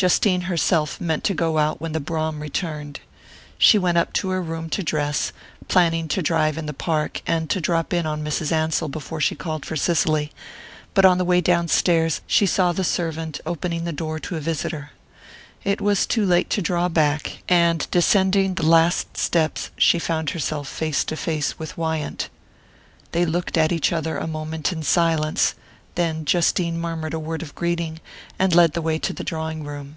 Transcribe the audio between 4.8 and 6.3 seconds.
dress, planning to